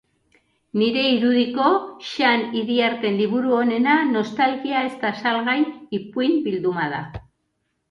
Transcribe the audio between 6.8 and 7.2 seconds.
da.